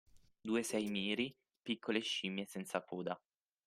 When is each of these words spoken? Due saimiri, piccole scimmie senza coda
Due 0.41 0.63
saimiri, 0.63 1.31
piccole 1.61 1.99
scimmie 1.99 2.45
senza 2.47 2.81
coda 2.83 3.15